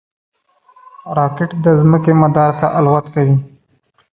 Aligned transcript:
راکټ 1.17 1.49
د 1.63 1.65
ځمکې 1.79 2.13
مدار 2.21 2.49
ته 2.59 2.67
الوت 2.77 3.05
کوي 3.13 3.35